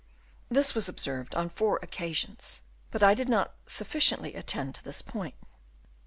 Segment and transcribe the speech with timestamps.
[0.49, 5.35] This was observed on four occasions, but I did not sufficiently attend to this point.